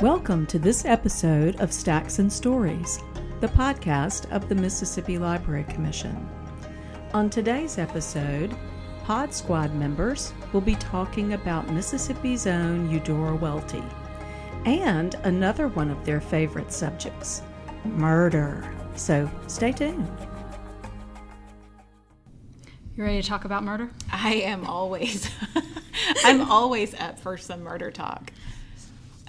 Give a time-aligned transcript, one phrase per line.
[0.00, 2.98] Welcome to this episode of Stacks and Stories,
[3.40, 6.28] the podcast of the Mississippi Library Commission.
[7.14, 8.54] On today's episode,
[9.04, 13.82] Pod Squad members will be talking about Mississippi's own Eudora Welty
[14.66, 17.40] and another one of their favorite subjects
[17.86, 18.70] murder.
[18.96, 20.06] So stay tuned.
[22.96, 23.88] You ready to talk about murder?
[24.12, 25.30] I am always,
[26.22, 28.30] I'm always up for some murder talk.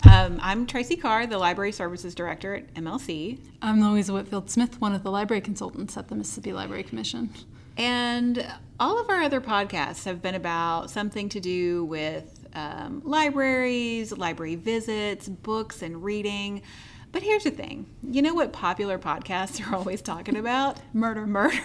[0.05, 3.39] Um, I'm Tracy Carr, the Library Services Director at MLC.
[3.61, 7.31] I'm Louisa Whitfield Smith, one of the library consultants at the Mississippi Library Commission.
[7.77, 8.45] And
[8.79, 14.55] all of our other podcasts have been about something to do with um, libraries, library
[14.55, 16.61] visits, books, and reading.
[17.11, 20.77] But here's the thing you know what popular podcasts are always talking about?
[20.93, 21.25] Murder.
[21.25, 21.57] Murder.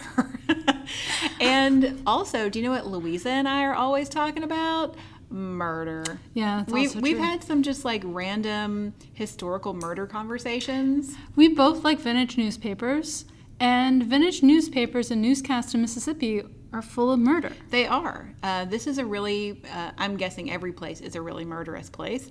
[1.41, 4.96] and also, do you know what Louisa and I are always talking about?
[5.32, 6.20] Murder.
[6.34, 11.16] Yeah, that's we've we've had some just like random historical murder conversations.
[11.36, 13.24] We both like vintage newspapers,
[13.58, 17.52] and vintage newspapers and newscasts in Mississippi are full of murder.
[17.70, 18.33] They are.
[18.42, 22.30] Uh, this is a really, uh, I'm guessing every place is a really murderous place.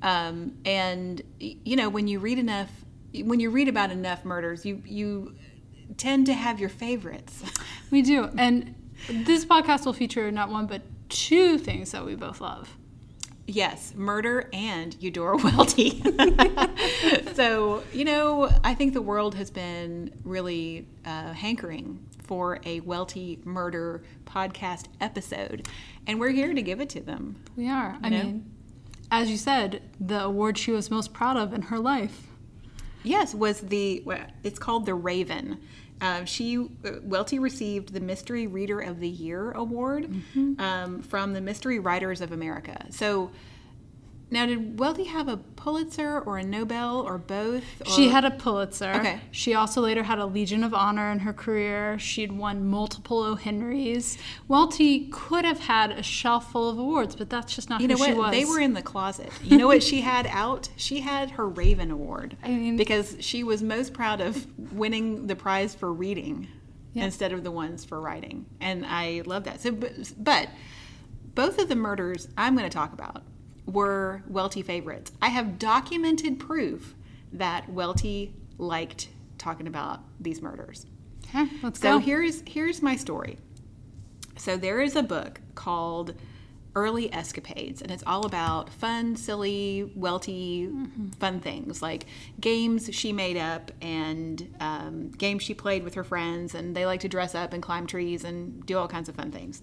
[0.00, 2.70] Um, and, you know, when you read enough,
[3.14, 5.34] when you read about enough murders, you, you
[5.98, 7.42] tend to have your favorites.
[7.90, 8.30] We do.
[8.38, 8.74] And
[9.10, 10.82] this podcast will feature not one, but
[11.12, 12.76] two things that we both love.
[13.46, 16.02] Yes, murder and Eudora Welty.
[17.34, 23.40] so, you know, I think the world has been really uh, hankering for a Welty
[23.44, 25.68] murder podcast episode.
[26.06, 27.42] And we're here to give it to them.
[27.56, 27.98] We are.
[28.02, 28.22] I know?
[28.22, 28.50] mean,
[29.10, 32.28] as you said, the award she was most proud of in her life.
[33.02, 34.04] Yes, was the
[34.42, 35.60] it's called the Raven.
[36.00, 40.10] Uh, she uh, Welty received the Mystery Reader of the Year award
[40.58, 42.86] um, from the Mystery Writers of America.
[42.90, 43.30] So
[44.32, 47.64] now, did Welty have a Pulitzer or a Nobel or both?
[47.94, 48.90] She had a Pulitzer.
[48.94, 49.20] Okay.
[49.30, 51.98] She also later had a Legion of Honor in her career.
[51.98, 53.34] She'd won multiple O.
[53.36, 54.18] Henrys.
[54.48, 57.94] Welty could have had a shelf full of awards, but that's just not You who
[57.94, 58.16] know she what?
[58.18, 58.30] was.
[58.32, 59.30] They were in the closet.
[59.44, 60.70] You know what she had out?
[60.76, 65.36] She had her Raven Award I mean- because she was most proud of winning the
[65.36, 66.48] prize for reading
[66.94, 67.04] Yeah.
[67.04, 69.60] instead of the ones for writing, and I love that.
[69.60, 70.48] So, but, but
[71.34, 73.22] both of the murders I'm going to talk about
[73.66, 75.12] were Welty favorites.
[75.20, 76.94] I have documented proof
[77.32, 79.08] that Welty liked
[79.38, 80.86] talking about these murders.
[81.28, 82.04] Okay, let's So go.
[82.04, 83.38] here's here's my story.
[84.36, 86.14] So there is a book called
[86.74, 90.70] Early Escapades, and it's all about fun, silly, welty,
[91.18, 92.06] fun things like
[92.40, 97.00] games she made up and um, games she played with her friends, and they like
[97.00, 99.60] to dress up and climb trees and do all kinds of fun things.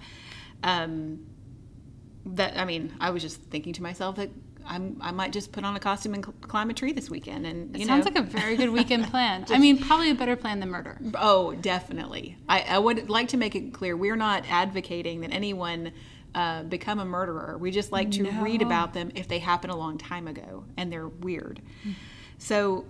[0.63, 1.25] Um,
[2.25, 4.29] that I mean, I was just thinking to myself that
[4.65, 7.45] I'm, I might just put on a costume and cl- climb a tree this weekend,
[7.45, 9.45] and you it know, sounds like a very good weekend plan.
[9.49, 10.99] I mean, probably a better plan than murder.
[11.15, 12.37] Oh, definitely.
[12.47, 15.91] I, I would like to make it clear we're not advocating that anyone
[16.35, 17.57] uh, become a murderer.
[17.57, 20.91] We just like to read about them if they happen a long time ago and
[20.91, 21.61] they're weird.
[22.37, 22.85] So,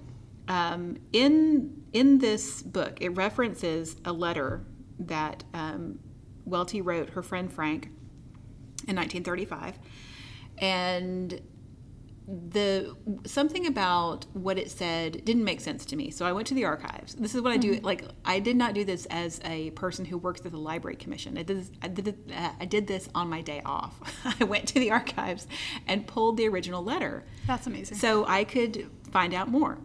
[0.50, 4.66] um, in in this book, it references a letter
[5.00, 6.00] that um,
[6.46, 7.90] Welty wrote her friend Frank
[8.88, 9.80] in 1935,
[10.60, 11.42] and
[12.52, 12.96] the
[13.26, 16.12] something about what it said didn't make sense to me.
[16.12, 17.16] So i went to the archives.
[17.16, 20.18] This is what i do like i did not do this as a person who
[20.18, 21.38] works at the library commission.
[21.40, 24.00] I did this i did, I did this on my day off.
[24.40, 25.48] I went to the archives
[25.88, 27.24] and pulled the original letter.
[27.48, 27.98] That's amazing.
[27.98, 29.80] so I could find out more.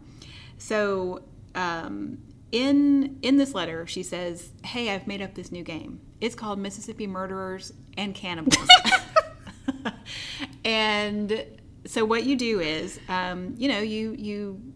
[0.58, 1.22] So
[1.54, 2.18] um,
[2.54, 6.00] in in this letter, she says, "Hey, I've made up this new game.
[6.20, 8.68] It's called Mississippi Murderers and Cannibals."
[10.64, 11.44] and
[11.84, 14.72] so what you do is, um, you know, you you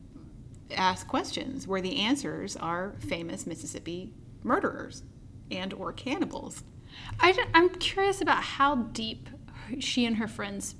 [0.77, 4.13] ask questions where the answers are famous Mississippi
[4.43, 5.05] murderers
[5.51, 6.65] and or cannibals.
[7.21, 9.29] I, am curious about how deep
[9.79, 10.75] she and her friends'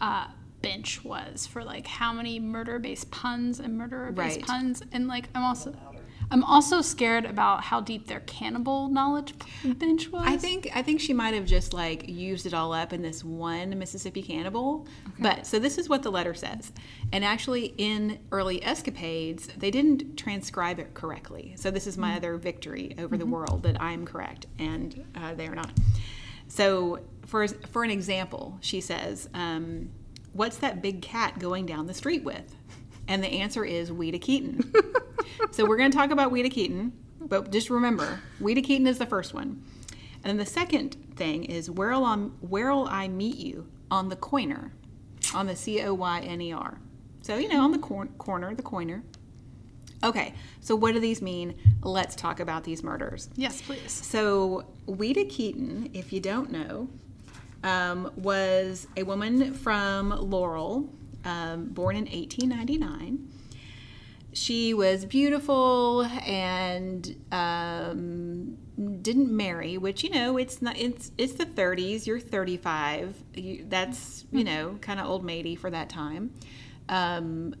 [0.00, 0.28] uh,
[0.62, 4.46] bench was for like how many murder-based puns and murderer-based Right.
[4.46, 5.74] puns, and like I'm also
[6.30, 9.34] I'm also scared about how deep their cannibal knowledge
[9.64, 10.24] bench was.
[10.26, 13.22] I think I think she might have just like used it all up in this
[13.22, 14.86] one Mississippi cannibal.
[15.18, 16.72] But so this is what the letter says.
[17.12, 21.54] And actually in early escapades, they didn't transcribe it correctly.
[21.56, 25.46] So this is my other victory over the world that I'm correct and uh, they
[25.46, 25.70] are not.
[26.48, 29.90] So for for an example, she says, um,
[30.32, 32.54] "What's that big cat going down the street with?"
[33.08, 34.72] And the answer is Ouida Keaton.
[35.50, 39.06] so we're going to talk about Ouida Keaton, but just remember, Ouida Keaton is the
[39.06, 39.62] first one.
[40.24, 44.72] And then the second thing is where'll I, where'll I meet you on the coiner,
[45.34, 46.80] on the C O Y N E R.
[47.22, 49.02] So, you know, on the cor- corner, the coiner.
[50.04, 51.54] Okay, so what do these mean?
[51.82, 53.30] Let's talk about these murders.
[53.34, 53.90] Yes, please.
[53.90, 56.88] So, Ouida Keaton, if you don't know,
[57.64, 60.88] um, was a woman from Laurel,
[61.26, 63.28] um, born in 1899.
[64.32, 68.58] She was beautiful and um,
[69.00, 70.76] didn't marry, which you know it's not.
[70.78, 72.06] It's it's the 30s.
[72.06, 73.22] You're 35.
[73.34, 76.32] You, that's you know kind of old matey for that time.
[76.88, 77.54] Um,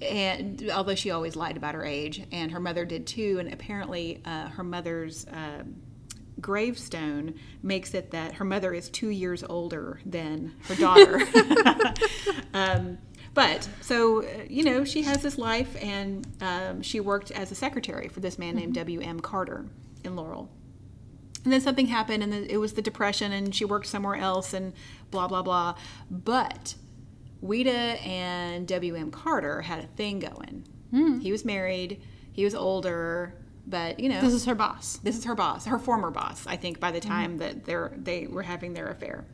[0.00, 4.20] and although she always lied about her age, and her mother did too, and apparently
[4.24, 5.64] uh, her mother's uh,
[6.40, 11.20] gravestone makes it that her mother is two years older than her daughter.
[12.54, 12.98] um,
[13.34, 17.54] but so uh, you know, she has this life, and um, she worked as a
[17.54, 19.00] secretary for this man named W.
[19.00, 19.20] M.
[19.20, 19.66] Carter
[20.04, 20.50] in Laurel.
[21.44, 24.72] And then something happened, and it was the depression, and she worked somewhere else, and
[25.10, 25.74] blah blah blah.
[26.10, 26.74] But
[27.42, 29.10] Ouida and W.M.
[29.10, 30.66] Carter had a thing going.
[31.20, 32.02] He was married,
[32.32, 33.34] he was older,
[33.66, 34.98] but you know, This is her boss.
[35.02, 38.26] this is her boss, her former boss, I think, by the time that they're, they
[38.26, 39.24] were having their affair.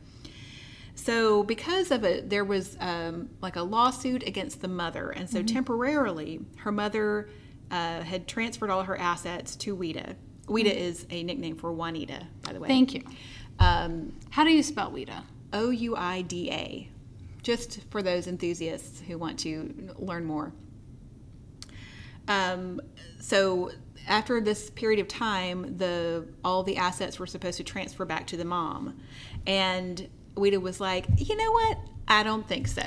[0.95, 5.11] So, because of it, there was um, like a lawsuit against the mother.
[5.11, 7.29] And so, temporarily, her mother
[7.71, 10.15] uh, had transferred all her assets to Ouida.
[10.47, 12.67] Ouida is a nickname for Juanita, by the way.
[12.67, 13.03] Thank you.
[13.59, 15.23] Um, How do you spell Ouida?
[15.53, 16.89] O U I D A,
[17.43, 20.51] just for those enthusiasts who want to learn more.
[22.27, 22.81] Um,
[23.19, 23.71] so
[24.09, 28.37] after this period of time, the all the assets were supposed to transfer back to
[28.37, 28.99] the mom,
[29.47, 31.77] and Ouida was like, you know what?
[32.07, 32.83] I don't think so.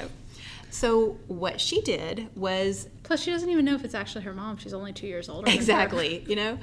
[0.71, 4.57] So what she did was Plus, she doesn't even know if it's actually her mom.
[4.57, 5.51] She's only two years older.
[5.51, 6.59] exactly you know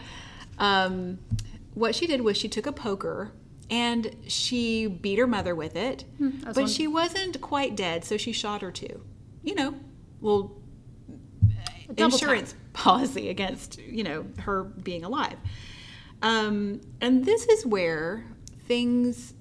[0.57, 1.19] um,
[1.75, 3.31] what she did was she took a poker
[3.69, 8.17] and she beat her mother with it was but one- she wasn't quite dead so
[8.17, 9.01] she shot her too
[9.43, 9.75] you know
[10.21, 10.51] well
[11.93, 15.37] double insurance policy against you know her being alive.
[16.21, 18.25] Um, and this is where
[18.67, 19.33] things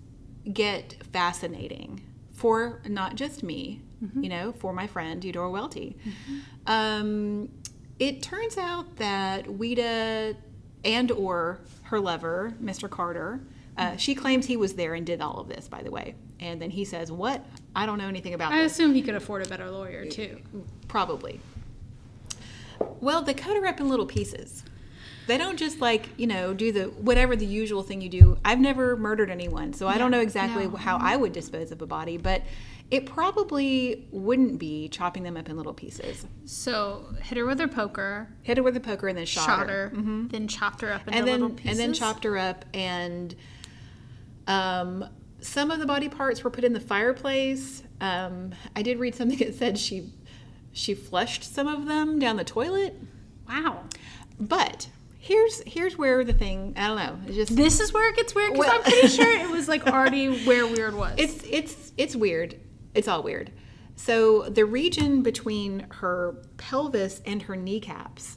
[0.52, 2.02] get fascinating
[2.32, 3.82] for not just me
[4.20, 5.96] you know for my friend eudora welty.
[6.66, 7.48] Um,
[7.98, 10.36] it turns out that Ouida
[10.84, 13.40] and or her lover mr carter
[13.76, 16.14] uh, she claims he was there and did all of this by the way.
[16.40, 17.44] And then he says what?
[17.74, 18.72] I don't know anything about I this.
[18.72, 20.40] assume he could afford a better lawyer too.
[20.88, 21.40] Probably.
[23.00, 24.64] Well, they cut her up in little pieces.
[25.26, 28.38] They don't just like, you know, do the whatever the usual thing you do.
[28.44, 30.76] I've never murdered anyone, so I don't know exactly no.
[30.76, 32.42] how I would dispose of a body, but
[32.90, 36.24] it probably wouldn't be chopping them up in little pieces.
[36.46, 39.68] So hit her with her poker, Hit her with a poker and then shot, shot
[39.68, 39.90] her.
[39.90, 39.92] her,
[40.28, 41.70] then chopped her up into and then little pieces.
[41.72, 43.34] and then chopped her up and
[44.46, 45.04] um,
[45.40, 49.38] some of the body parts were put in the fireplace um, i did read something
[49.46, 50.10] that said she
[50.78, 52.94] she flushed some of them down the toilet.
[53.48, 53.84] Wow.
[54.38, 54.88] but
[55.18, 58.34] here's here's where the thing i don't know it's just This is where it gets
[58.34, 61.14] weird because Well- I'm pretty sure it was like already where weird was.
[61.18, 62.54] it's it's it's weird.
[62.94, 63.50] It's all weird.
[63.96, 68.36] So the region between her pelvis and her kneecaps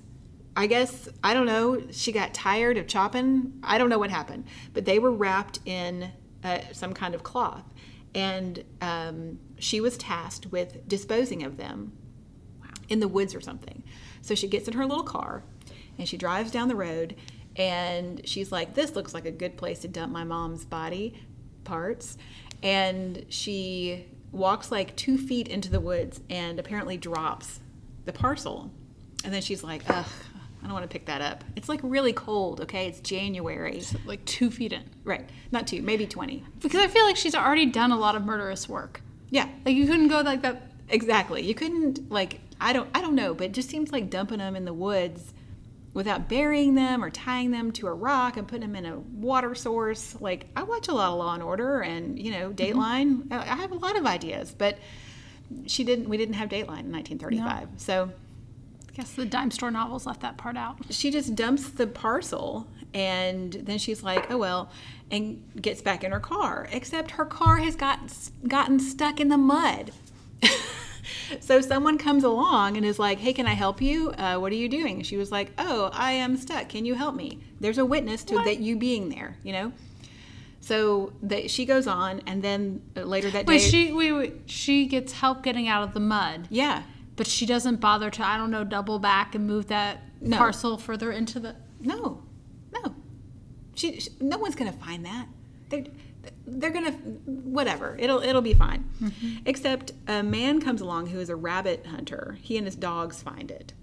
[0.58, 3.54] i guess i don't know she got tired of chopping.
[3.64, 6.12] I don't know what happened but they were wrapped in
[6.44, 7.64] uh, some kind of cloth.
[8.16, 11.94] And um, she was tasked with disposing of them
[12.92, 13.82] in the woods or something.
[14.22, 15.44] So she gets in her little car
[15.98, 17.16] and she drives down the road
[17.56, 21.20] and she's like, This looks like a good place to dump my mom's body
[21.64, 22.18] parts.
[22.62, 27.60] And she walks like two feet into the woods and apparently drops
[28.06, 28.72] the parcel.
[29.24, 30.06] And then she's like, Ugh,
[30.62, 31.44] I don't want to pick that up.
[31.56, 32.88] It's like really cold, okay?
[32.88, 33.78] It's January.
[33.78, 34.84] It's like two feet in.
[35.04, 35.28] Right.
[35.52, 36.44] Not two, maybe 20.
[36.60, 39.02] Because I feel like she's already done a lot of murderous work.
[39.30, 39.48] Yeah.
[39.66, 40.64] Like you couldn't go like that.
[40.90, 41.42] Exactly.
[41.42, 44.56] You couldn't like I don't I don't know, but it just seems like dumping them
[44.56, 45.34] in the woods
[45.94, 49.54] without burying them or tying them to a rock and putting them in a water
[49.56, 50.16] source.
[50.22, 52.80] Like I watch a lot of Law and Order and you know mm-hmm.
[52.80, 53.32] Dateline.
[53.32, 54.78] I I have a lot of ideas, but
[55.66, 56.08] she didn't.
[56.08, 58.12] We didn't have Dateline in 1935, so
[58.88, 60.78] I guess the dime store novels left that part out.
[60.90, 64.70] she just dumps the parcel and then she's like oh well
[65.10, 68.00] and gets back in her car except her car has got
[68.48, 69.92] gotten stuck in the mud
[71.40, 74.12] so someone comes along and is like hey can i help you?
[74.12, 74.98] Uh, what are you doing?
[74.98, 76.70] And she was like oh i am stuck.
[76.70, 77.40] Can you help me?
[77.60, 79.72] There's a witness to that you being there you know?
[80.60, 84.86] So that she goes on and then uh, later that day she wait, wait, she
[84.86, 86.84] gets help getting out of the mud, yeah.
[87.16, 90.38] But she doesn't bother to I don't know double back and move that No.
[90.38, 91.56] parcel further into the.
[91.80, 92.24] No,
[92.74, 92.96] no.
[93.76, 95.28] She, she no one's gonna find that.
[95.70, 95.90] They,
[96.46, 98.90] they're gonna whatever it'll it'll be fine.
[99.46, 102.38] Except a man comes along who is a rabbit hunter.
[102.42, 103.74] He and his dogs find it.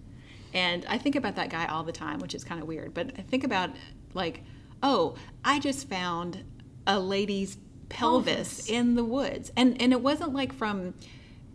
[0.55, 2.95] And i think about that guy all the time which is kind of weird.
[2.95, 3.71] But i think about
[4.15, 4.43] like
[4.83, 6.45] oh i just found
[6.87, 8.69] a lady's pelvis, Pelvis.
[8.69, 9.53] in the woods.
[9.57, 10.95] And and it wasn't like from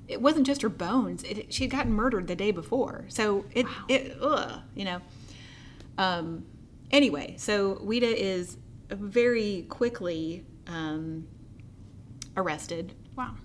[0.07, 1.23] it wasn't just her bones.
[1.23, 3.05] It, she had gotten murdered the day before.
[3.07, 5.01] So it it ugh, you know.
[5.97, 6.45] Um,
[6.91, 8.57] anyway, so Ouida is
[8.89, 11.27] very quickly um,
[12.37, 12.93] arrested.
[13.15, 13.35] Wow.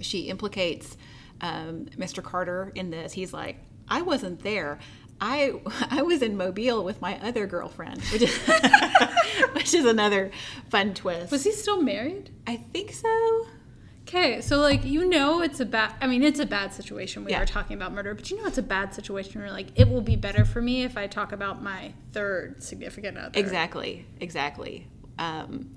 [0.00, 0.96] She implicates
[1.40, 2.22] um, Mr.
[2.22, 3.12] Carter in this.
[3.12, 3.56] He's like,
[3.88, 4.78] I wasn't there.
[5.20, 5.52] I
[5.90, 8.38] I was in Mobile with my other girlfriend, which is,
[9.52, 10.30] which is another
[10.70, 11.30] fun twist.
[11.30, 12.30] Was he still married?
[12.46, 13.46] I think so.
[14.02, 17.30] Okay, so like you know it's a bad I mean it's a bad situation we
[17.32, 17.42] Yeah.
[17.42, 20.00] are talking about murder, but you know it's a bad situation where like it will
[20.00, 23.38] be better for me if I talk about my third significant other.
[23.38, 24.88] Exactly, exactly.
[25.18, 25.70] Um,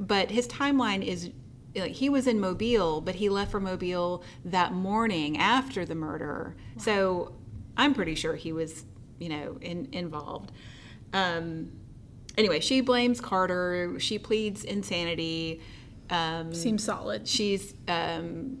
[0.00, 1.30] but his timeline is
[1.76, 6.56] like he was in Mobile, but he left for Mobile that morning after the murder.
[6.78, 7.36] So
[7.76, 8.84] I'm pretty sure he was,
[9.18, 10.50] you know, in, involved.
[11.12, 11.70] Um,
[12.36, 14.00] anyway, she blames Carter.
[14.00, 15.60] She pleads insanity.
[16.08, 17.28] Um, Seems solid.
[17.28, 18.58] she's um,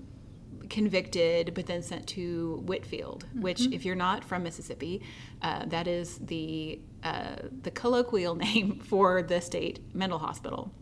[0.68, 5.02] convicted but then sent to Whitfield, which, if you're not from Mississippi,
[5.42, 10.72] uh, that is the uh, the colloquial name for the state mental hospital,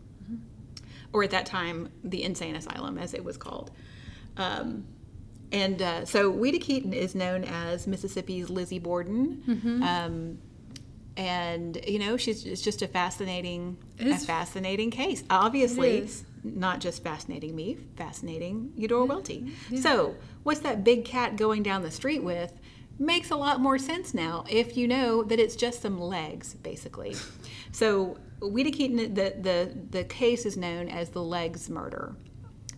[1.13, 3.71] or at that time the insane asylum, as it was called.
[4.37, 4.85] Um,
[5.51, 9.43] and uh, so Ouida Keaton is known as Mississippi's Lizzie Borden.
[9.83, 10.37] Um,
[11.17, 16.01] and you know she's it's just a fascinating a fascinating case obviously
[16.43, 19.51] not just fascinating me, fascinating Eudora Welty.
[19.81, 22.53] So, what's that big cat going down the street with?
[22.99, 27.15] Makes a lot more sense now if you know that it's just some legs, basically.
[27.71, 32.15] So, Ouida Keaton, the, the, the case is known as the legs murder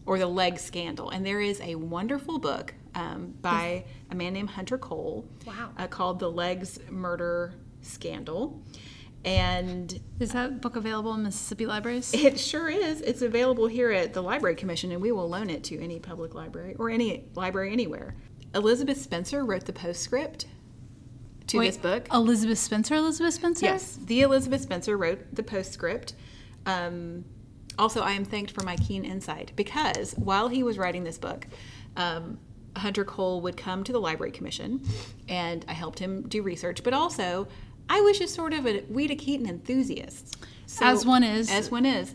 [0.06, 1.10] or the leg scandal.
[1.10, 5.70] And there is a wonderful book um, by a man named Hunter Cole Wow.
[5.78, 8.62] uh, called The Legs Murder Scandal.
[9.24, 12.12] And Is that book available in Mississippi libraries?
[12.14, 13.02] it sure is.
[13.02, 16.34] It's available here at the Library Commission, and we will loan it to any public
[16.34, 18.16] library or any library anywhere.
[18.54, 20.46] Elizabeth Spencer wrote the postscript
[21.48, 22.08] to Wait, this book.
[22.14, 22.96] Elizabeth Spencer.
[22.96, 23.66] Elizabeth Spencer.
[23.66, 26.16] Yes, the Elizabeth Spencer wrote the postscript.
[26.66, 27.26] Um,
[27.80, 31.48] also, I am thanked for my keen insight because while he was writing this book,
[31.96, 32.38] um,
[32.76, 34.82] Hunter Cole would come to the Library Commission,
[35.28, 36.84] and I helped him do research.
[36.84, 37.48] But also,
[37.90, 41.52] I was just sort of a Ouida Keaton enthusiast, So- As one is.
[41.52, 42.14] As one is.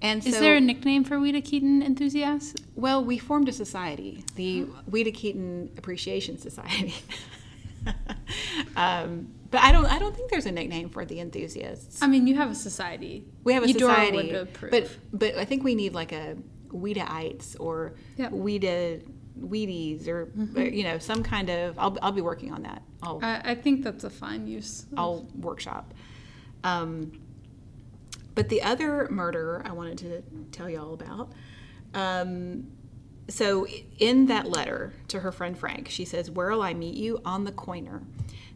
[0.00, 2.54] And Is so, there a nickname for Ouida Keaton enthusiasts?
[2.76, 6.94] well, we formed a society, the Ouida Keaton Appreciation Society.
[8.76, 12.02] um, but I don't, I don't think there's a nickname for the enthusiasts.
[12.02, 13.24] I mean, you have a society.
[13.44, 14.70] We have a Eudora society, would approve.
[14.70, 16.36] but but I think we need like a
[16.70, 18.32] Weedaites or Yep.
[18.32, 21.78] Wheaties or or, you know some kind of.
[21.78, 22.82] I'll I'll be working on that.
[23.02, 24.86] I'll I, I think that's a fine use.
[24.96, 25.94] I'll workshop.
[26.64, 27.12] Um,
[28.38, 31.32] but the other murder I wanted to tell y'all about.
[31.92, 32.68] Um,
[33.28, 33.66] so
[33.98, 37.50] in that letter to her friend Frank, she says, "Where'll I meet you on the
[37.50, 38.04] Coyner?"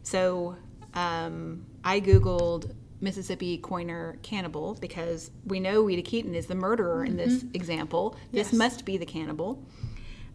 [0.01, 0.55] So
[0.93, 7.17] um, I googled Mississippi Coyner cannibal because we know Ouida Keaton is the murderer in
[7.17, 8.15] this example.
[8.31, 8.53] This Yes.
[8.53, 9.61] must be the cannibal.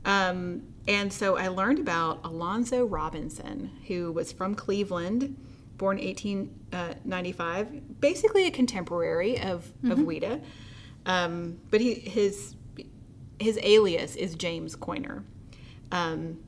[0.04, 5.36] Um, and so I learned about Alonzo Robinson, who was from Cleveland,
[5.78, 10.42] born 1895, basically a contemporary of, of Ouida.
[11.06, 12.54] Um, but he, his,
[13.38, 15.22] his alias is James Coyner.
[15.90, 16.38] Um,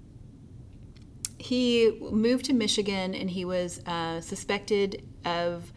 [1.38, 5.72] he moved to Michigan and he was uh, suspected of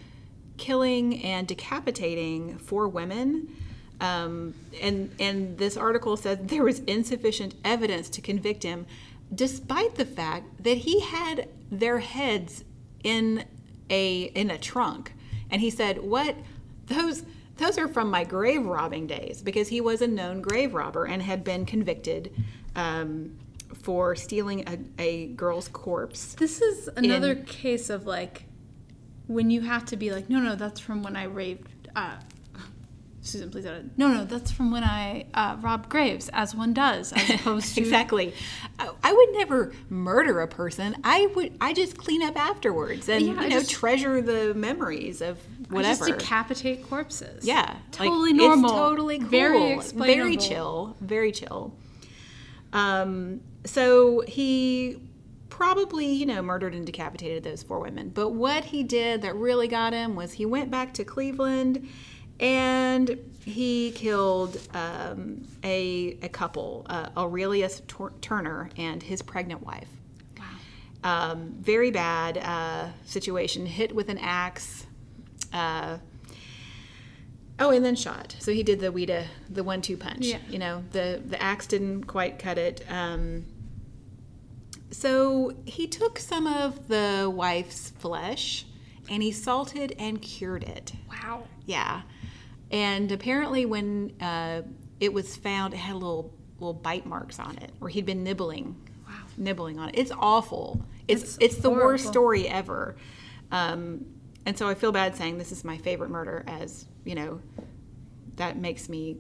[0.58, 3.56] killing and decapitating four women.
[4.02, 8.86] Um, and and this article said there was insufficient evidence to convict him,
[9.34, 12.66] despite the fact that he had their heads
[13.04, 13.46] in
[13.90, 15.14] a in a trunk.
[15.50, 16.36] And he said, "What
[16.88, 17.24] those."
[17.58, 21.22] Those are from my grave robbing days because he was a known grave robber and
[21.22, 22.34] had been convicted
[22.76, 23.38] um,
[23.84, 26.34] for stealing a, a girl's corpse.
[26.34, 28.46] This is another case of like
[29.28, 31.88] when you have to be like, no, no, that's from when I raped.
[31.96, 32.18] Uh,
[33.26, 33.86] Susan, please edit.
[33.98, 37.82] No, no, that's from when I uh, robbed graves, as one does, as opposed to
[37.82, 38.34] exactly.
[38.78, 40.96] I, I would never murder a person.
[41.06, 41.56] I would.
[41.62, 45.40] I just clean up afterwards and Yeah, I you know just- treasure the memories of
[45.70, 46.06] I whatever.
[46.06, 47.46] just decapitate corpses.
[47.46, 48.70] yeah, like, totally normal.
[48.72, 49.28] It's totally cool.
[49.30, 50.24] Very explainable.
[50.26, 50.96] Very chill.
[51.00, 51.74] Very chill.
[52.74, 53.40] Um.
[53.66, 54.98] So he
[55.50, 58.10] probably you know murdered and decapitated those four women.
[58.10, 61.88] But what he did that really got him was he went back to Cleveland.
[62.40, 69.90] And he killed um, a, a couple, uh, Aurelius Tur- Turner and his pregnant wife.
[70.38, 70.46] Wow.
[71.04, 73.66] Um, very bad uh, situation.
[73.66, 74.88] Hit with an axe.
[75.54, 76.00] Uh,
[77.60, 78.36] oh, and then shot.
[78.40, 80.26] So he did the Ouida, the one-two punch.
[80.26, 80.40] Yeah.
[80.50, 82.84] You know, the the axe didn't quite cut it.
[82.90, 83.46] Um,
[84.92, 88.66] so he took some of the wife's flesh
[89.10, 90.94] and he salted and cured it.
[91.10, 91.44] Wow.
[91.66, 92.02] Yeah,
[92.74, 94.64] and apparently when uh,
[95.00, 98.76] it was found, it had little little bite marks on it, where he'd been nibbling,
[99.08, 99.14] Wow.
[99.38, 99.96] nibbling on it.
[99.98, 100.84] It's awful.
[101.08, 102.96] It's It's the worst story ever.
[103.52, 104.06] Um,
[104.46, 107.40] and so I feel bad saying this is my favorite murder, as you know,
[108.38, 109.18] that makes me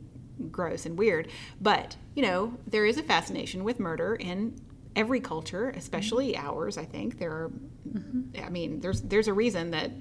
[0.51, 1.29] gross and weird.
[1.61, 4.59] But you know, there is a fascination with murder in
[4.95, 6.77] every culture, especially ours.
[6.77, 7.51] I think there are.
[8.43, 9.91] I mean, there's there's a reason that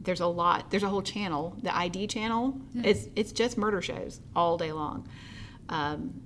[0.00, 0.70] there's a lot.
[0.70, 2.58] There's a whole channel, the ID channel.
[2.74, 5.06] It's it's just murder shows all day long.
[5.68, 6.22] Um,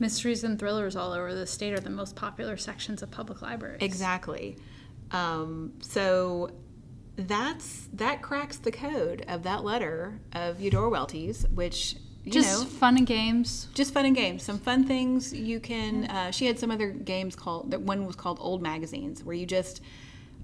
[0.00, 3.78] Mysteries and thrillers all over the state are the most popular sections of public libraries.
[3.82, 4.56] Exactly.
[5.12, 6.50] Um, so
[7.16, 12.68] that's that cracks the code of that letter of Eudora Welty's, which you Just know,
[12.68, 13.68] fun and games.
[13.74, 14.42] just fun and games.
[14.42, 16.04] Some fun things you can.
[16.06, 17.70] Uh, she had some other games called.
[17.70, 19.82] That one was called Old Magazines, where you just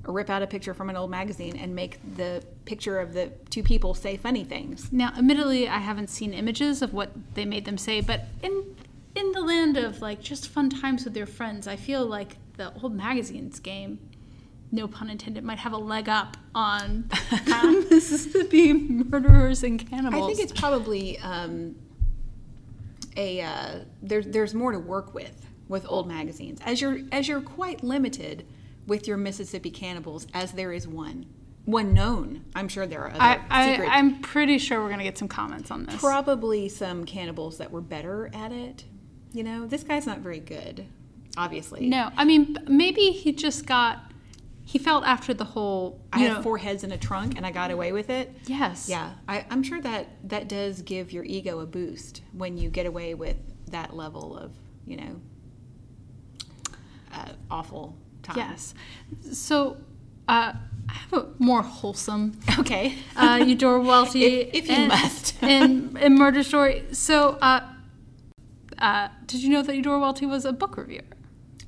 [0.08, 3.62] rip out a picture from an old magazine and make the picture of the two
[3.62, 4.90] people say funny things.
[4.92, 8.76] Now, admittedly, I haven't seen images of what they made them say, but in
[9.14, 12.72] in the land of like just fun times with your friends, I feel like the
[12.82, 13.98] old magazines game,
[14.70, 17.10] no pun intended, might have a leg up on
[17.52, 20.22] um, Mississippi murderers and cannibals.
[20.22, 21.76] I think it's probably um,
[23.16, 27.42] a uh, there's there's more to work with with old magazines as you're as you're
[27.42, 28.46] quite limited
[28.88, 31.26] with your Mississippi cannibals as there is one
[31.68, 32.46] one known.
[32.54, 33.86] I'm sure there are other I, I.
[33.90, 36.00] I'm pretty sure we're gonna get some comments on this.
[36.00, 38.84] probably some cannibals that were better at it.
[39.34, 40.86] You know, this guy's not very good.
[41.36, 44.00] Obviously, no, I mean maybe he just got.
[44.64, 46.00] He felt after the whole.
[46.10, 48.34] I know, four heads in a trunk and I got away with it.
[48.46, 48.88] Yes.
[48.88, 52.86] Yeah, I, I'm sure that that does give your ego a boost when you get
[52.86, 53.36] away with
[53.70, 54.52] that level of,
[54.86, 55.20] you know,
[57.12, 57.94] uh, awful
[58.34, 58.48] time.
[58.50, 58.74] Yes.
[59.32, 59.76] So,
[60.28, 60.52] uh,
[60.88, 62.94] I have a more wholesome Okay.
[63.16, 64.24] uh, Eudora Welty.
[64.24, 65.34] If- if you and, must.
[65.42, 66.84] and, and murder story.
[66.92, 67.60] So, uh,
[68.78, 71.02] uh, did you know that Eudora Welty was a book reviewer?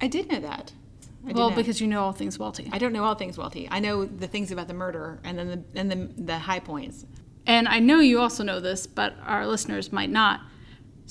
[0.00, 0.72] I did know that.
[1.28, 2.70] I well, because you know all things Welty.
[2.72, 3.68] I don't know all things wealthy.
[3.70, 7.04] I know the things about the murder and then the and the, the high points.
[7.46, 10.40] And I know you also know this, but our listeners might not.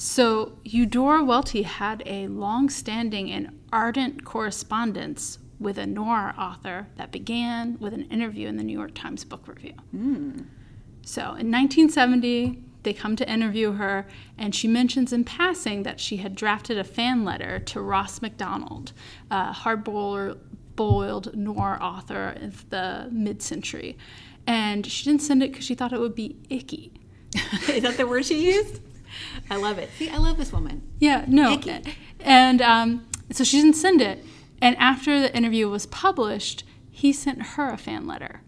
[0.02, 7.12] So, Eudora Welty had a long standing and ardent correspondence with a noir author that
[7.12, 9.74] began with an interview in the New York Times Book Review.
[9.92, 10.44] Hmm.
[11.02, 14.08] So, in 1970, they come to interview her,
[14.38, 18.94] and she mentions in passing that she had drafted a fan letter to Ross MacDonald,
[19.30, 23.98] a hard boiled noir author of the mid century.
[24.48, 26.94] And she didn't send it because she thought it would be icky.
[27.68, 28.80] Is that the word she used?
[29.50, 29.90] I love it.
[29.98, 30.82] See, I love this woman.
[31.00, 31.60] Yeah, no.
[32.20, 34.24] And um, so she didn't send it.
[34.62, 38.42] And after the interview was published, he sent her a fan letter.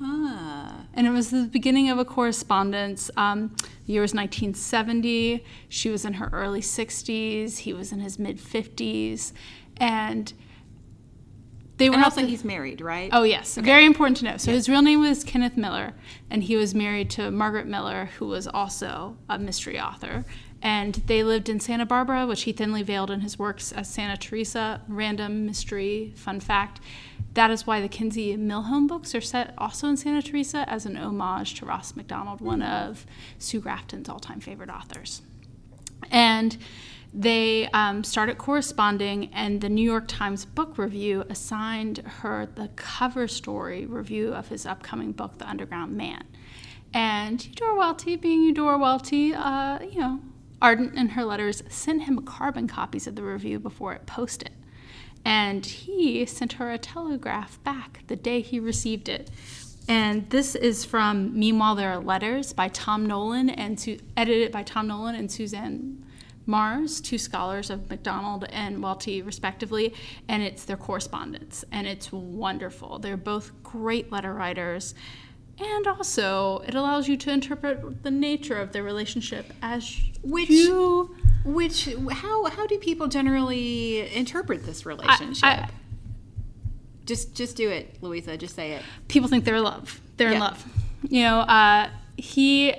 [0.00, 0.86] Ah.
[0.92, 3.10] And it was the beginning of a correspondence.
[3.16, 3.54] Um,
[3.86, 5.44] the year was 1970.
[5.68, 7.58] She was in her early 60s.
[7.58, 9.32] He was in his mid 50s.
[9.76, 10.32] And
[11.78, 13.10] they were And also the- he's married, right?
[13.12, 13.56] Oh, yes.
[13.56, 14.36] Very important to know.
[14.36, 15.92] So his real name was Kenneth Millar,
[16.30, 20.24] and he was married to Margaret Millar, who was also a mystery author.
[20.62, 24.16] And they lived in Santa Barbara, which he thinly veiled in his works as Santa
[24.16, 24.80] Teresa.
[24.88, 26.80] Random mystery fun fact.
[27.34, 30.96] That is why the Kinsey Millhone books are set also in Santa Teresa as an
[30.96, 32.66] homage to Ross MacDonald, one hmm.
[32.66, 33.06] of
[33.38, 35.20] Sue Grafton's all time favorite authors.
[36.10, 36.56] And
[37.14, 43.26] they um, started corresponding, and the New York Times Book Review assigned her the cover
[43.26, 46.24] story review of his upcoming book, The Underground Man.
[46.92, 50.20] And Eudora Welty, being Eudora Welty, uh, you know,
[50.60, 54.50] ardent in her letters, sent him carbon copies of the review before it posted.
[55.24, 59.30] And he sent her a telegraph back the day he received it.
[59.88, 64.62] And this is from Meanwhile There Are Letters by Tom Nolan and Su- edited by
[64.62, 66.04] Tom Nolan and Suzanne
[66.46, 69.92] Marrs, two scholars of MacDonald and Welty, respectively,
[70.28, 72.98] and it's their correspondence, and it's wonderful.
[72.98, 74.94] They're both great letter writers,
[75.58, 81.14] and also it allows you to interpret the nature of their relationship as Which- you.
[81.44, 85.44] Which how how do people generally interpret this relationship?
[85.44, 85.68] I-
[87.04, 88.36] just just do it, Louisa.
[88.36, 88.82] Just say it.
[89.06, 90.00] people think they're in love.
[90.16, 90.64] They're in love.
[91.08, 92.74] You know, uh, he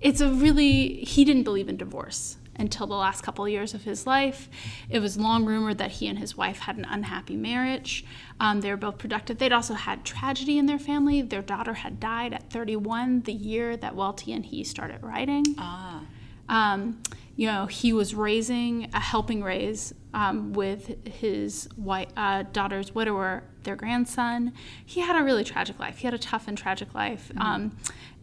[0.00, 3.84] it's a really he didn't believe in divorce until the last couple of years of
[3.84, 4.48] his life.
[4.88, 8.04] It was long rumored that he and his wife had an unhappy marriage.
[8.40, 9.36] Um, they were both productive.
[9.38, 11.20] They'd also had tragedy in their family.
[11.20, 15.44] Their daughter had died at 31, the year that Welty and he started writing.
[15.58, 16.02] Ah.
[16.48, 17.02] Um,
[17.34, 23.42] you know, he was raising, uh, helping raise um, with his white, uh, daughter's widower
[23.64, 24.52] their grandson.
[24.84, 25.98] He had a really tragic life.
[25.98, 27.30] He had a tough and tragic life.
[27.34, 27.42] Mm-hmm.
[27.42, 27.76] Um,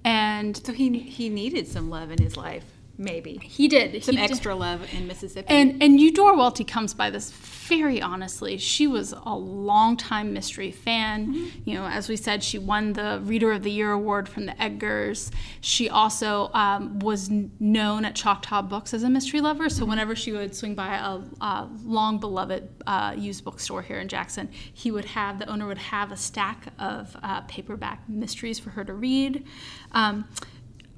[0.03, 4.03] and So he he needed some love in his life, maybe he did.
[4.03, 5.47] some he did- extra love in Mississippi.
[5.49, 8.57] And and Eudora Welty comes by this very honestly.
[8.57, 11.51] She was a longtime mystery fan.
[11.65, 14.53] You know, as we said, she won the Reader of the Year award from the
[14.53, 15.31] Edgars.
[15.61, 19.69] She also um, was known at Choctaw Books as a mystery lover.
[19.69, 24.07] So whenever she would swing by a, a long beloved uh, used bookstore here in
[24.07, 28.71] Jackson, he would have the owner would have a stack of uh, paperback mysteries for
[28.71, 29.45] her to read.
[29.91, 30.27] Um,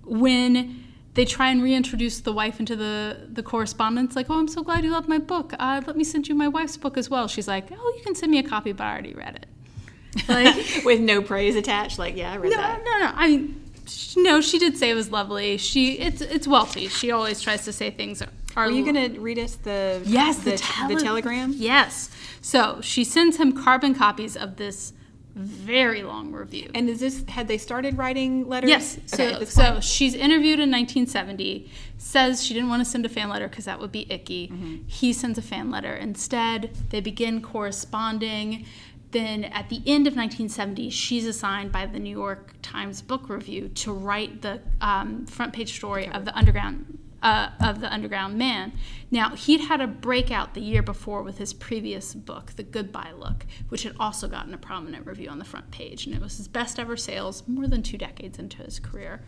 [0.06, 4.64] when they try and reintroduce the wife into the, the correspondence, like, oh, I'm so
[4.64, 5.54] glad you love my book.
[5.60, 7.28] Uh, let me send you my wife's book as well.
[7.28, 10.28] She's like, oh, you can send me a copy, but I already read it.
[10.30, 12.84] Like, with no praise attached, like yeah, I read no, that.
[12.84, 13.12] no, no.
[13.14, 15.58] I mean, sh- no, she did say it was lovely.
[15.58, 16.88] She, it's, it's Welty.
[16.88, 18.30] She always tries to say things are.
[18.56, 21.54] are you gonna read us the Yes, the, the, the telegram?
[21.58, 22.10] Yes.
[22.42, 24.94] So she sends him carbon copies of this
[25.36, 26.70] very long review.
[26.74, 28.70] And is this had they started writing letters?
[28.70, 28.98] Yes.
[29.14, 33.30] Okay, So, so she's interviewed in 1970, says she didn't want to send a fan
[33.30, 34.50] letter because that would be icky.
[34.50, 34.88] Mm-hmm.
[34.88, 35.94] He sends a fan letter.
[35.94, 38.66] Instead, they begin corresponding.
[39.12, 43.68] Then at the end of 1970, she's assigned by the New York Times Book Review
[43.70, 48.74] to write the um, front page story of the Underground uh, of the Underground Man.
[49.10, 53.46] Now he'd had a breakout the year before with his previous book, The Goodbye Look,
[53.70, 56.48] which had also gotten a prominent review on the front page, and it was his
[56.48, 59.24] best ever sales more than two decades into his career,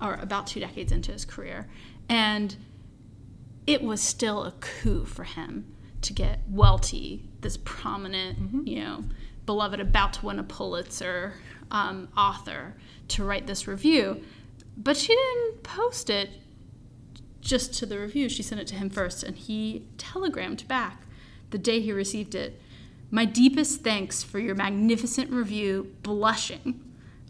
[0.00, 1.68] or about two decades into his career,
[2.08, 2.56] and
[3.66, 9.04] it was still a coup for him to get Welty, this prominent, you know,
[9.46, 11.34] beloved, about to win a Pulitzer
[11.70, 12.74] um, author,
[13.08, 14.22] to write this review.
[14.76, 16.30] But she didn't post it
[17.40, 18.28] just to the review.
[18.28, 21.02] She sent it to him first, and he telegrammed back
[21.50, 22.60] the day he received it.
[23.10, 26.80] My deepest thanks for your magnificent review, blushing.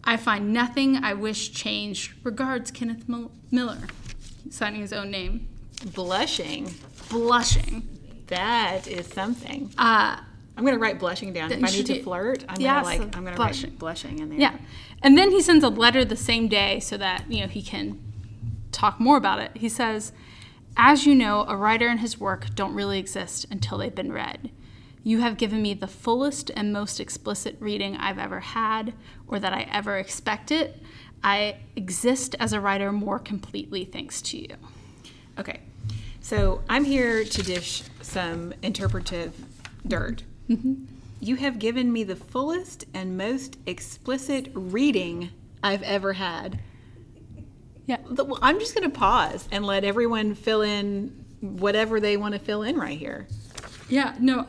[0.05, 2.13] I find nothing I wish changed.
[2.25, 3.79] Regards, Kenneth Mil- Millar,
[4.51, 5.49] signing his own name.
[5.95, 6.75] blushing.
[7.09, 7.87] Blushing.
[8.27, 9.73] That is something.
[9.79, 10.19] Uh,
[10.57, 11.51] I'm gonna write blushing down.
[11.51, 13.71] If I need to flirt, I'm Yes, gonna like I'm gonna blushing.
[13.71, 14.39] write blushing in there.
[14.39, 14.57] yeah.
[15.03, 17.99] And then he sends a letter the same day so that, you know, he can
[18.73, 19.53] talk more about it.
[19.55, 20.13] He says,
[20.77, 24.51] As you know, a writer and his work don't really exist until they've been read.
[25.03, 28.93] You have given me the fullest and most explicit reading I've ever had
[29.27, 30.79] or that I ever expected.
[31.25, 34.57] I exist as a writer more completely thanks to you.
[35.39, 35.61] Okay.
[36.21, 39.35] So I'm here to dish some interpretive
[39.87, 40.23] dirt.
[40.49, 40.85] Mm-hmm.
[41.21, 45.31] You have given me the fullest and most explicit reading
[45.63, 46.61] I've ever had.
[47.91, 47.99] Yeah.
[48.09, 52.39] Well, I'm just going to pause and let everyone fill in whatever they want to
[52.39, 53.27] fill in right here.
[53.89, 54.47] Yeah, no.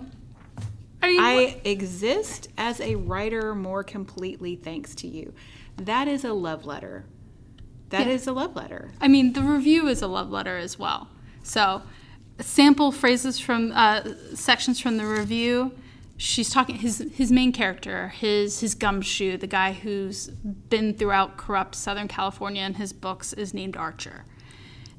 [1.01, 5.33] I mean, I exist as a writer more completely thanks to you.
[5.77, 7.05] That is a love letter.
[7.89, 8.33] That is Yeah.
[8.33, 8.91] a love letter.
[9.01, 11.07] I mean, the review is a love letter as well.
[11.41, 11.81] So,
[12.39, 14.01] sample phrases from uh,
[14.35, 15.71] sections from the review.
[16.21, 21.73] She's talking his his main character, his his gumshoe, the guy who's been throughout corrupt
[21.73, 24.25] Southern California in his books is named Archer.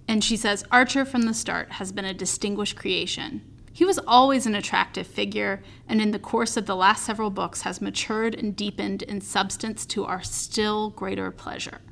[0.08, 3.40] And she says, Archer from the start has been a distinguished creation.
[3.72, 7.62] He was always an attractive figure, and in the course of the last several books
[7.62, 11.82] has matured and deepened in substance to our still greater pleasure.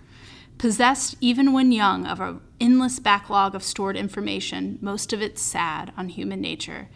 [0.58, 5.92] Possessed, even when young, of an endless backlog of stored information, most of it sad
[5.96, 6.88] on human nature,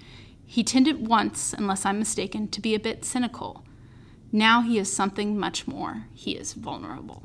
[0.46, 3.64] he tended once, unless I'm mistaken, to be a bit cynical.
[4.32, 6.04] Now he is something much more.
[6.14, 7.24] He is vulnerable.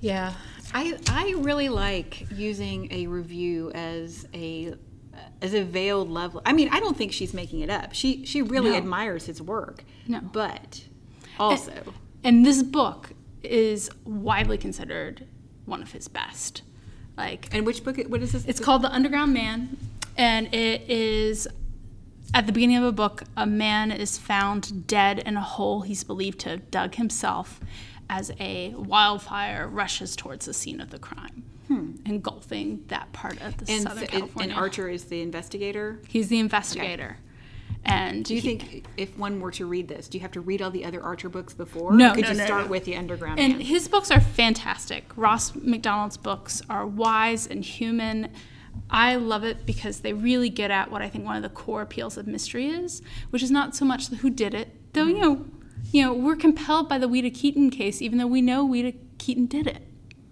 [0.00, 0.34] Yeah,
[0.72, 4.74] I I really like using a review as a
[5.42, 6.38] as a veiled love.
[6.46, 7.94] I mean, I don't think she's making it up.
[7.94, 8.76] She she really No.
[8.76, 9.84] admires his work.
[10.06, 10.20] No.
[10.20, 10.84] but
[11.38, 11.72] also
[12.24, 15.26] And this book is widely considered
[15.64, 16.62] one of his best.
[17.16, 17.98] Like and which book?
[18.08, 18.44] What is this?
[18.44, 19.76] It's called The Underground Man,
[20.18, 21.48] and it is
[22.34, 26.04] at the beginning of a book, a man is found dead in a hole he's
[26.04, 27.58] believed to have dug himself
[28.10, 31.92] as a wildfire rushes towards the scene of the crime, hmm.
[32.04, 34.50] engulfing that part of the and, Southern so- and- California.
[34.50, 36.00] and Archer is the investigator.
[36.06, 37.16] He's the investigator.
[37.84, 40.40] And Do you he- think if one were to read this, do you have to
[40.40, 41.94] read all the other Archer books before?
[41.94, 42.70] No, Or could no, you no, start no.
[42.70, 43.60] with the Underground And Man?
[43.60, 45.04] his books are fantastic.
[45.16, 48.30] Ross McDonald's books are wise and human.
[48.90, 51.82] I love it because they really get at what I think one of the core
[51.82, 55.20] appeals of mystery is, which is not so much the who did it, though you
[55.20, 55.46] know,
[55.92, 59.46] you know, we're compelled by the Ouida Keaton case, even though we know Ouida Keaton
[59.46, 59.82] did it,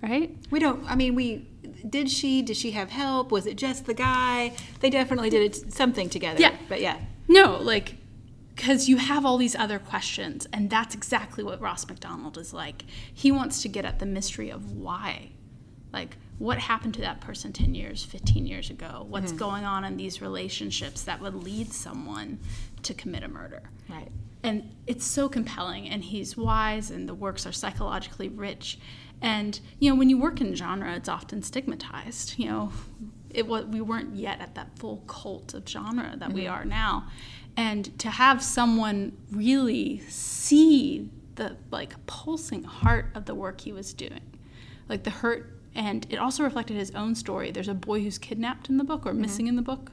[0.03, 0.37] right?
[0.51, 0.85] We don't.
[0.91, 1.49] I mean, we
[1.89, 2.43] did she?
[2.43, 3.31] Did she have help?
[3.31, 4.53] Was it just the guy?
[4.81, 6.41] They definitely did it, something together.
[6.41, 6.57] Yeah.
[6.69, 7.97] But yeah, No, like,
[8.55, 12.85] because you have all these other questions, and that's exactly what Ross McDonald is like.
[13.13, 15.31] He wants to get at the mystery of why.
[15.93, 19.07] Like, what happened to that person 10 years, 15 years ago?
[19.09, 19.39] What's mm-hmm.
[19.39, 22.39] going on in these relationships that would lead someone
[22.83, 23.63] to commit a murder?
[23.89, 24.11] right.
[24.43, 28.79] and it's so compelling and he's wise and the works are psychologically rich
[29.23, 32.73] and you know when you work in genre it's often stigmatized you know
[33.31, 36.55] it was we weren't yet at that full cult of genre that we mm-hmm.
[36.55, 37.07] are now
[37.57, 43.93] and to have someone really see the like pulsing heart of the work he was
[43.93, 44.21] doing
[44.89, 48.69] like the hurt and it also reflected his own story there's a boy who's kidnapped
[48.69, 49.23] in the book or mm-hmm.
[49.23, 49.93] missing in the book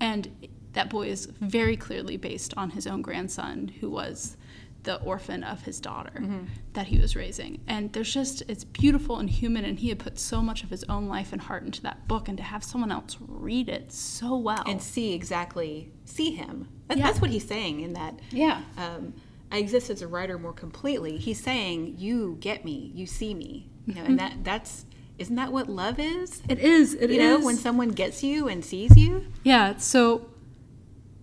[0.00, 4.36] and that boy is very clearly based on his own grandson who was
[4.84, 6.44] the orphan of his daughter mm-hmm.
[6.72, 10.18] that he was raising and there's just it's beautiful and human and he had put
[10.18, 12.90] so much of his own life and heart into that book and to have someone
[12.92, 16.68] else read it so well And see exactly see him.
[16.88, 17.06] That, Yeah.
[17.06, 18.18] That's what he's saying in that.
[18.30, 19.14] yeah Um,
[19.50, 21.16] I exist as a writer more completely.
[21.16, 22.92] He's saying, "You get me.
[22.94, 24.42] You see me." You know, and mm-hmm.
[24.42, 24.84] that that's
[25.18, 26.42] isn't that what love is?
[26.48, 29.26] it is it You know, when someone gets you and sees you.
[29.44, 30.30] Yeah, so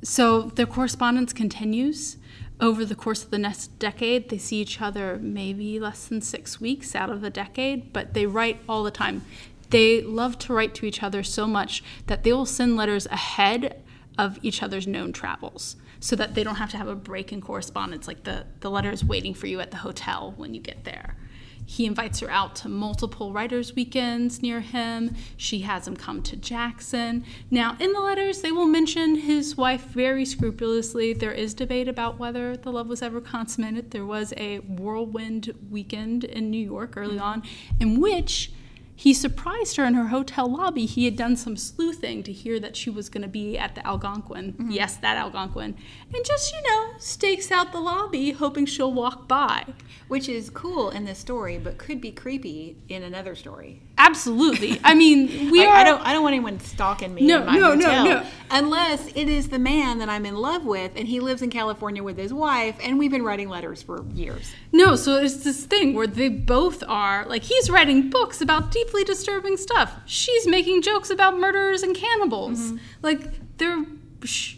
[0.04, 2.18] so their correspondence continues
[2.62, 4.30] over the course of the next decade.
[4.30, 8.26] They see each other maybe less than 6 weeks out of the decade, but they
[8.26, 9.24] write all the time.
[9.72, 13.82] They love to write to each other so much that they will send letters ahead
[14.18, 17.42] of each other's known travels so that they don't have to have a break in
[17.42, 20.84] correspondence like the the letter is waiting for you at the hotel when you get
[20.84, 21.18] there.
[21.66, 25.16] He invites her out to multiple writers' weekends near him.
[25.36, 27.26] She has him come to Jackson.
[27.50, 31.14] Now, in the letters, they will mention his wife very scrupulously.
[31.14, 33.92] There is debate about whether the love was ever consummated.
[33.92, 37.24] There was a whirlwind weekend in New York early mm-hmm.
[37.24, 37.44] on
[37.80, 38.52] in which
[38.96, 40.86] he surprised her in her hotel lobby.
[40.86, 43.86] He had done some sleuthing to hear that she was going to be at the
[43.86, 44.54] Algonquin.
[44.54, 44.72] Mm-hmm.
[44.72, 45.76] Yes, that Algonquin.
[46.14, 49.66] And just, you know, stakes out the lobby, hoping she'll walk by.
[50.08, 53.82] Which is cool in this story, but could be creepy in another story.
[53.98, 54.80] Absolutely.
[54.84, 55.76] I mean, we I, are.
[55.76, 56.02] I don't.
[56.06, 58.26] I don't want anyone stalking me No, in my no, no, no.
[58.52, 62.04] unless it is the man that I'm in love with, and he lives in California
[62.04, 64.54] with his wife, and we've been writing letters for years.
[64.72, 69.04] No, so it's this thing where they both are like he's writing books about deeply
[69.04, 69.96] disturbing stuff.
[70.06, 72.60] She's making jokes about murderers and cannibals.
[72.60, 72.78] Mm-hmm.
[73.02, 73.86] Like they're,
[74.24, 74.56] sh-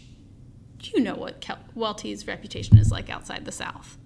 [0.82, 3.97] you know what Kel- Welty's reputation is like outside the South.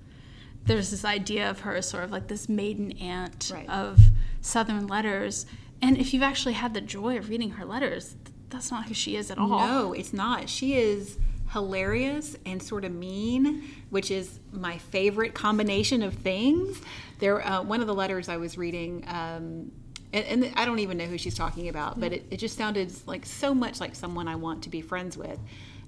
[0.64, 3.68] There's this idea of her as sort of like this maiden aunt Right.
[3.68, 3.98] of
[4.40, 5.46] Southern letters,
[5.81, 8.94] and if you've actually had the joy of reading her letters, th- that's not who
[8.94, 9.48] she is at all.
[9.66, 10.48] No, it's not.
[10.48, 11.18] She is
[11.51, 16.81] hilarious and sort of mean, which is my favorite combination of things.
[17.18, 19.70] There, uh, one of the letters I was reading, um,
[20.12, 22.92] and, and I don't even know who she's talking about, but it, it just sounded
[23.07, 25.38] like so much like someone I want to be friends with.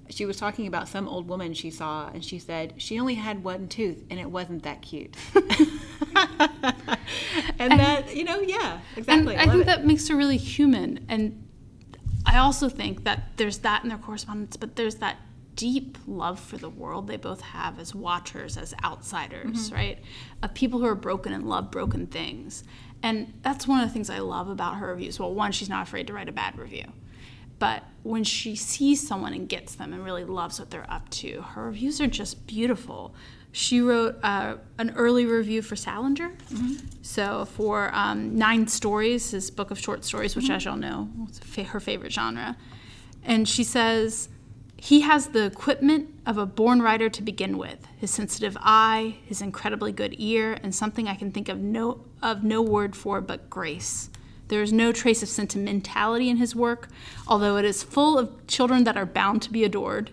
[0.09, 3.43] She was talking about some old woman she saw, and she said she only had
[3.43, 5.15] one tooth, and it wasn't that cute.
[7.59, 9.35] and, that, you know, yeah, exactly.
[9.35, 9.67] And I think it.
[9.67, 11.05] that makes her really human.
[11.09, 11.47] And
[12.25, 15.17] I also think that there's that in their correspondence, but there's that
[15.55, 19.75] deep love for the world they both have as watchers, as outsiders, Mm-hmm.
[19.75, 19.99] right?
[20.43, 22.63] Of people who are broken and love broken things.
[23.01, 25.19] And that's one of the things I love about her reviews.
[25.19, 26.85] Well, one, she's not afraid to write a bad review.
[27.57, 31.41] But when she sees someone and gets them and really loves what they're up to,
[31.41, 33.15] her reviews are just beautiful.
[33.51, 36.31] She wrote uh, an early review for Salinger.
[37.01, 41.39] So for um, Nine Stories, his book of short stories, which, as y'all know, is
[41.39, 42.57] fa- her favorite genre.
[43.23, 44.27] And she says,
[44.77, 49.41] he has the equipment of a born writer to begin with his sensitive eye, his
[49.41, 53.49] incredibly good ear, and something I can think of no, of no word for but
[53.49, 54.09] grace.
[54.47, 56.89] There is no trace of sentimentality in his work,
[57.27, 60.11] although it is full of children that are bound to be adored.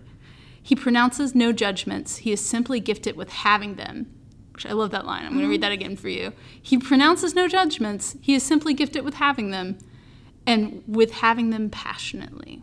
[0.61, 4.11] He pronounces no judgments, he is simply gifted with having them.
[4.53, 5.25] Which I love that line.
[5.25, 5.61] I'm going to read mm-hmm.
[5.61, 6.31] that again for you.
[6.61, 9.77] He pronounces no judgments, he is simply gifted with having them,
[10.45, 12.61] and with having them passionately.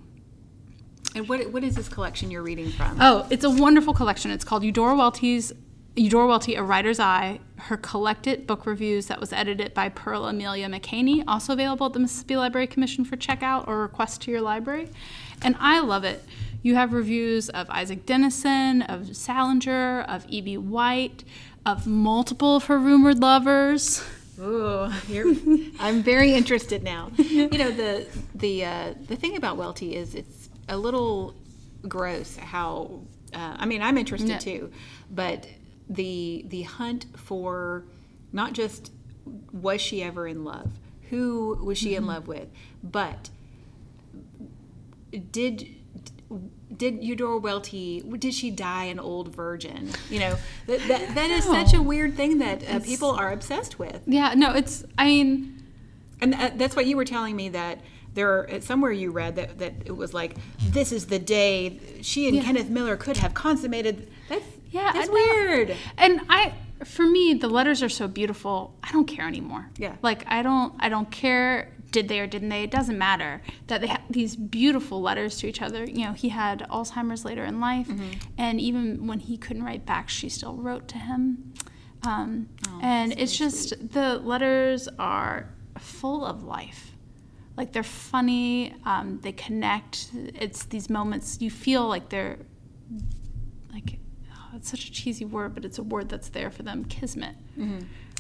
[1.15, 2.97] and what, what is this collection you're reading from?
[3.01, 4.31] Oh, it's a wonderful collection.
[4.31, 5.53] It's called Eudora Welty's
[6.01, 10.67] Eudora Welty, A Writer's Eye, her collected book reviews that was edited by Pearl Amelia
[10.67, 14.89] McHaney, also available at the Mississippi Library Commission for checkout or request to your library.
[15.43, 16.25] And I love it.
[16.63, 20.57] You have reviews of Isak Dinesen, of Salinger, of E.B.
[20.57, 21.23] White,
[21.67, 24.03] of multiple of her rumored lovers.
[24.41, 24.91] Ooh,
[25.81, 27.11] I'm very interested now.
[27.19, 31.35] You know the the uh, the thing about Welty is it's a little
[31.87, 33.01] gross how.
[33.35, 34.39] Uh, I mean, I'm interested Yeah.
[34.39, 34.73] too,
[35.11, 35.47] but
[35.91, 37.85] the the hunt for
[38.33, 38.93] not just
[39.53, 40.71] was she ever in love,
[41.11, 42.49] who was she in love with,
[42.83, 43.29] but
[45.33, 45.67] did
[46.77, 49.91] did Eudora Welty did she die an old virgin?
[50.09, 53.79] You know that that, that is such a weird thing that uh, people are obsessed
[53.79, 54.01] with.
[54.07, 55.63] Yeah, no, it's, I mean,
[56.21, 57.81] And uh, that's what you were telling me that
[58.15, 62.27] there are somewhere you read that, that it was like this is the day she
[62.29, 62.43] and Yeah.
[62.45, 64.09] Kenneth Millar could have consummated.
[64.29, 65.77] That's Yeah, it's weird.
[65.99, 66.55] And I,
[66.85, 68.77] for me, the letters are so beautiful.
[68.83, 69.69] I don't care anymore.
[69.79, 69.97] Yeah.
[70.03, 71.73] Like I don't, I don't care.
[71.91, 72.63] Did they or didn't they?
[72.63, 73.43] It doesn't matter.
[73.67, 75.85] That they have these beautiful letters to each other.
[75.85, 78.11] You know, he had Alzheimer's later in life, Mm-hmm.
[78.39, 81.53] and even when he couldn't write back, she still wrote to him.
[82.07, 86.93] Um, Oh, and it's just the letters are full of life.
[87.57, 88.73] Like they're funny.
[88.85, 90.11] Um, they connect.
[90.15, 92.39] It's these moments you feel like they're
[93.73, 93.99] like
[94.55, 97.35] it's such a cheesy word, but it's a word that's there for them kismet.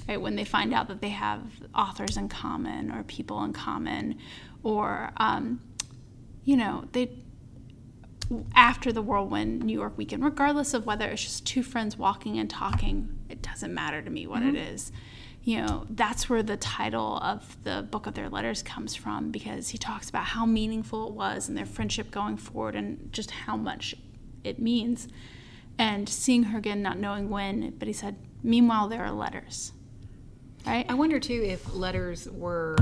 [0.09, 1.43] Right when they find out that they have
[1.75, 4.19] authors in common or people in common,
[4.63, 5.61] or um,
[6.45, 7.11] you know they
[8.55, 12.49] after the whirlwind New York weekend, regardless of whether it's just two friends walking and
[12.49, 14.93] talking, it doesn't matter to me what it is.
[15.43, 19.71] You know, that's where the title of the book of their letters comes from because
[19.71, 23.57] he talks about how meaningful it was and their friendship going forward and just how
[23.57, 23.95] much
[24.45, 25.09] it means.
[25.81, 29.73] And seeing her again, not knowing when, but he said, meanwhile, there are letters.
[30.67, 30.85] Right?
[30.87, 32.77] I wonder too if letters were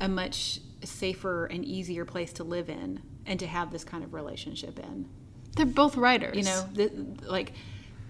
[0.00, 4.12] a much safer and easier place to live in and to have this kind of
[4.12, 5.08] relationship in.
[5.54, 6.36] They're both writers.
[6.36, 6.90] You know, the,
[7.28, 7.52] like,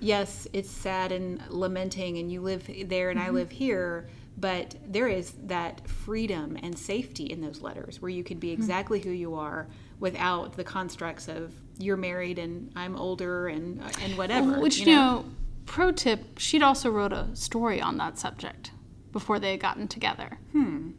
[0.01, 3.35] yes, it's sad and lamenting, and you live there and I mm-hmm.
[3.35, 8.39] live here, but there is that freedom and safety in those letters where you can
[8.39, 8.63] be mm-hmm.
[8.63, 9.67] exactly who you are
[10.03, 14.61] without the constructs of you're married and I'm older and and whatever.
[14.61, 15.25] Which, you know,
[15.65, 18.73] pro tip, she'd also wrote a story on that subject
[19.13, 20.39] before they had gotten together.
[20.53, 20.91] Hmm.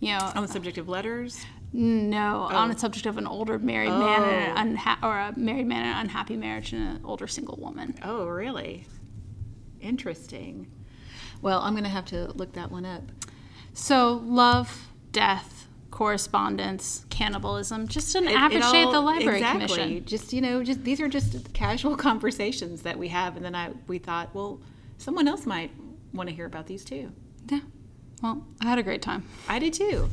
[0.00, 1.44] You know, on the subject of letters.
[1.72, 4.60] no, on the subject of an older married man and Oh.
[4.60, 7.96] an unha- or a married man and an unhappy marriage and an older single woman.
[8.02, 8.86] Oh, really?
[9.80, 10.70] Interesting.
[11.42, 13.02] Well, I'm going to have to look that one up.
[13.72, 15.53] So, love, death,
[15.94, 19.66] correspondence, cannibalism, just an It- average it day at the library exactly.
[19.76, 20.04] commission.
[20.04, 23.70] Just you know, just these are just casual conversations that we have, and then I
[23.86, 24.60] we thought, well,
[24.98, 25.70] someone else might
[26.12, 27.12] want to hear about these too.
[27.48, 27.60] Yeah.
[28.22, 29.22] Well, I had a great time.
[29.48, 30.08] I did too.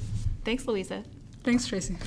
[0.45, 1.03] Thanks, Louisa.
[1.43, 1.97] Thanks, Tracy.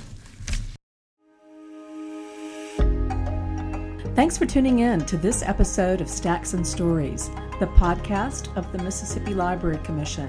[4.15, 8.79] Thanks for tuning in to this episode of Stacks and Stories, the podcast of the
[8.79, 10.29] Mississippi Library Commission.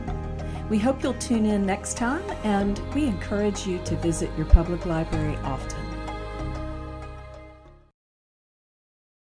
[0.70, 4.88] We hope you'll tune in next time, and we encourage you to visit your public
[4.88, 5.85] library often.